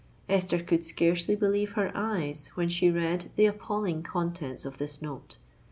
[0.27, 5.37] Esther could scarcely believe her eyes when she read the appalling contents of this note.